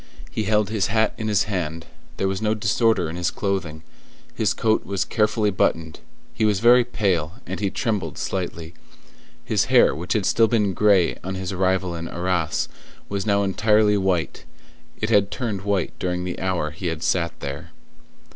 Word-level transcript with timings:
He 0.31 0.45
held 0.45 0.71
his 0.71 0.87
hat 0.87 1.13
in 1.19 1.27
his 1.27 1.43
hand; 1.43 1.85
there 2.17 2.27
was 2.27 2.41
no 2.41 2.55
disorder 2.55 3.07
in 3.07 3.15
his 3.15 3.29
clothing; 3.29 3.83
his 4.33 4.51
coat 4.51 4.83
was 4.83 5.05
carefully 5.05 5.51
buttoned; 5.51 5.99
he 6.33 6.43
was 6.43 6.59
very 6.59 6.83
pale, 6.83 7.33
and 7.45 7.59
he 7.59 7.69
trembled 7.69 8.17
slightly; 8.17 8.73
his 9.45 9.65
hair, 9.65 9.93
which 9.93 10.13
had 10.13 10.25
still 10.25 10.47
been 10.47 10.73
gray 10.73 11.19
on 11.23 11.35
his 11.35 11.51
arrival 11.51 11.93
in 11.95 12.07
Arras, 12.07 12.67
was 13.09 13.27
now 13.27 13.43
entirely 13.43 13.95
white: 13.95 14.43
it 14.99 15.11
had 15.11 15.29
turned 15.29 15.61
white 15.61 15.93
during 15.99 16.23
the 16.23 16.39
hour 16.39 16.71
he 16.71 16.87
had 16.87 17.03
sat 17.03 17.39
there. 17.39 17.69